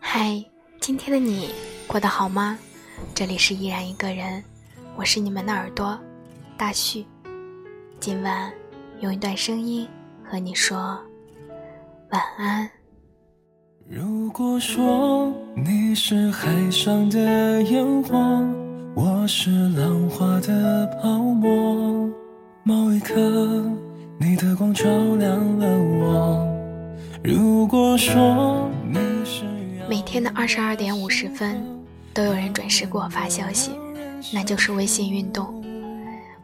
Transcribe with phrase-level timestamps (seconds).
[0.00, 0.44] 嗨，
[0.80, 1.50] 今天的你
[1.86, 2.58] 过得好吗？
[3.14, 4.42] 这里是依然一个人，
[4.96, 5.98] 我是你们的耳朵
[6.56, 7.04] 大旭。
[7.98, 8.52] 今晚
[9.00, 9.88] 用一段声音
[10.22, 11.00] 和你说
[12.10, 12.70] 晚安。
[13.88, 18.16] 如果说你是海上的烟火，
[18.94, 22.10] 我是浪花的泡沫，
[22.62, 23.14] 某一刻
[24.18, 24.84] 你的光照
[25.16, 26.46] 亮了我。
[27.24, 29.44] 如果说你是
[29.88, 31.64] 每天的二十二点五十分，
[32.12, 33.70] 都有人准时给我发消息，
[34.30, 35.64] 那就是微信运动。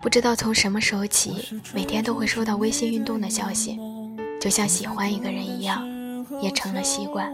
[0.01, 3.79] 不知道从什么时候起，每天都会收到微信运动的消息，
[4.41, 5.87] 就像喜欢一个人一样，
[6.41, 7.30] 也成了习惯。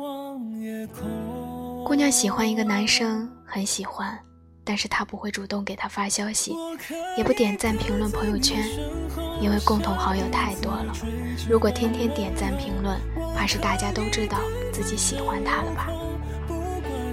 [1.84, 4.18] 姑娘喜欢一个男生，很喜欢，
[4.64, 6.56] 但是他不会主动给他发消息，
[7.16, 8.58] 也不点赞评论朋友圈，
[9.40, 10.92] 因为共同好友太多了。
[11.48, 12.98] 如果天天点赞评论，
[13.36, 14.38] 怕是大家都知道
[14.72, 15.88] 自己喜欢他了吧。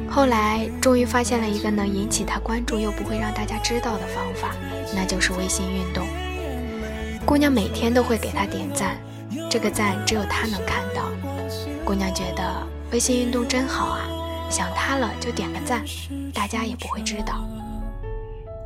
[0.09, 4.55] 后来终于发现了一个能引起他关注又不会让大家知道的方法，
[4.95, 6.07] 那就是微信运动。
[7.25, 8.97] 姑娘每天都会给他点赞，
[9.49, 11.09] 这个赞只有他能看到。
[11.85, 14.01] 姑娘觉得微信运动真好啊，
[14.51, 15.81] 想他了就点个赞，
[16.33, 17.45] 大家也不会知道。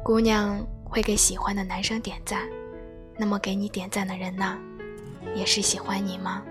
[0.03, 2.41] 姑娘会给喜欢的男生点赞，
[3.17, 4.57] 那么给你点赞的人呢，
[5.35, 6.41] 也是喜欢你吗？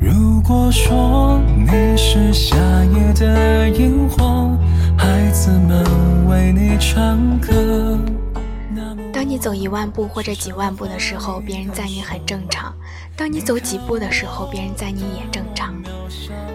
[0.00, 4.58] 如果说你是夏夜的萤火，
[4.98, 7.61] 孩子们为你唱歌。
[9.22, 12.72] 当你走一万步或者几万步的时候，别人赞你很正常；
[13.16, 15.80] 当你走几步的时候，别人赞你也正常。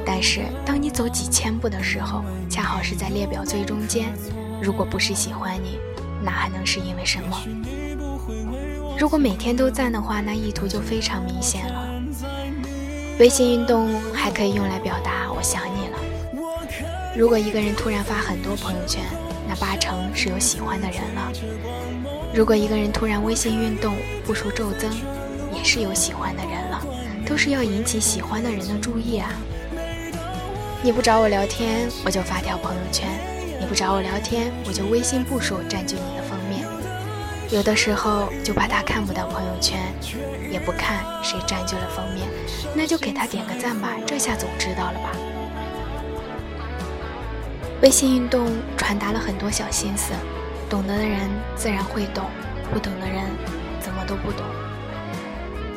[0.06, 4.14] 但是当你走几千步的时候，恰好是在列表最中间。
[4.62, 5.80] 如果不是喜欢你，
[6.22, 7.42] 那还能是因为什么？
[9.00, 11.90] 如果每天都赞的话，那意图就非常明显了。
[13.18, 15.77] 微信运动还可以用来表达我想你。
[17.18, 19.04] 如果一个人突然发很多朋友圈，
[19.50, 21.32] 那八成是有喜欢的人了。
[22.32, 24.88] 如果一个人突然微信运动步数骤增，
[25.52, 26.80] 也是有喜欢的人了，
[27.26, 29.32] 都是要引起喜欢的人的注意啊。
[30.84, 33.08] 你不找我聊天，我就发条朋友圈；
[33.60, 36.68] 你不找我聊天，我就微信步数占据你的封面。
[37.50, 39.80] 有的时候就怕他看不到朋友圈，
[40.52, 42.28] 也不看谁占据了封面，
[42.76, 45.10] 那就给他点个赞吧，这下总知道了吧？
[47.82, 50.14] 微信运动传达了很多小心思，
[50.70, 52.26] 懂得的人自然会懂，
[52.74, 53.24] 不懂的人
[53.80, 54.46] 怎么都不懂。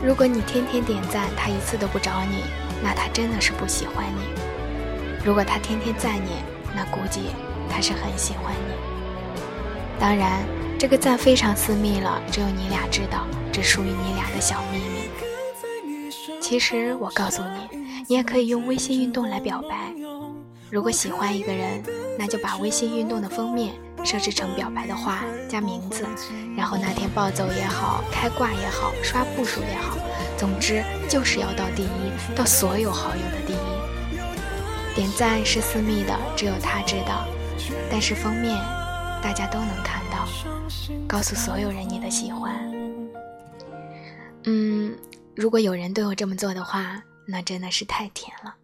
[0.02, 2.44] 如果你天天点赞，他一次都不找你，
[2.82, 4.22] 那他真的是不喜欢你；
[5.24, 6.30] 如果他天天赞你，
[6.74, 7.30] 那估计
[7.68, 8.74] 他是很喜欢你。
[9.98, 10.42] 当然。
[10.80, 15.10] 这个赞非常私密了，只有你俩知道，只属于你俩的小秘密。
[16.40, 17.78] 其实我告诉你，
[18.08, 19.92] 你也可以用微信运动来表白。
[20.70, 21.82] 如果喜欢一个人，
[22.16, 26.06] 那就把微信运动的封面设置成表白的话加名字，
[26.56, 29.96] 然后那天暴走也好，开挂也好，刷步数也好，
[30.38, 34.94] 总之就是要到第一，到所有好友的第一。
[34.94, 37.26] 点赞是私密的，只有他知道，
[37.90, 38.56] 但是封面
[39.20, 40.28] 大家都能看到。
[41.08, 42.54] 告诉所有人你的喜欢。
[44.44, 44.96] 嗯，
[45.34, 48.54] 如果有人对我这么做的话，那真的是太甜了。